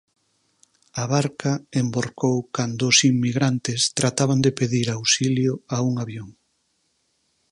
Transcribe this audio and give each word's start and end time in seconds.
A 1.01 1.03
barca 1.13 1.51
envorcou 1.81 2.37
cando 2.55 2.81
os 2.91 2.97
inmigrantes 3.11 3.81
trataban 3.99 4.39
de 4.45 4.51
pedir 4.59 4.87
auxilio 4.89 5.53
a 5.75 5.77
un 5.89 5.93
avión. 6.03 6.29